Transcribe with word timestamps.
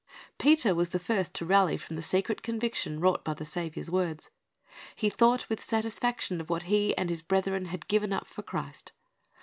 Peter 0.39 0.73
was 0.73 0.89
the 0.89 0.97
first 0.97 1.35
to 1.35 1.45
rally 1.45 1.77
from 1.77 1.95
the 1.95 2.01
secret 2.01 2.41
conviction 2.41 2.99
wrought 2.99 3.23
by 3.23 3.35
the 3.35 3.45
Saviour's 3.45 3.91
words. 3.91 4.31
He 4.95 5.11
thought 5.11 5.47
with 5.47 5.59
satisfac 5.61 6.21
tion 6.21 6.41
of 6.41 6.49
what 6.49 6.63
he 6.63 6.97
and 6.97 7.07
his 7.07 7.21
brethren 7.21 7.65
had 7.65 7.81
'^ 7.81 7.87
given 7.87 8.11
up 8.11 8.25
for 8.25 8.41
Christ. 8.41 8.93